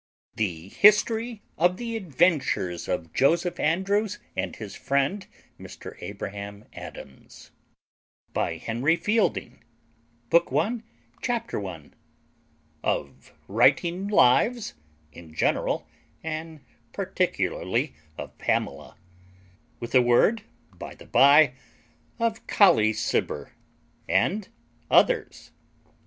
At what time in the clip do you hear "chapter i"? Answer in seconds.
11.21-11.91